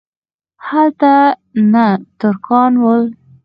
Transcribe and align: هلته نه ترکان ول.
هلته 0.67 1.13
نه 1.73 1.87
ترکان 2.19 2.73
ول. 2.83 3.01